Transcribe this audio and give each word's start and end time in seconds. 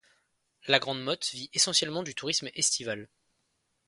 La 0.67 0.79
Grande-Motte 0.79 1.29
vit 1.33 1.51
essentiellement 1.53 2.01
du 2.01 2.15
tourisme 2.15 2.49
estival. 2.55 3.07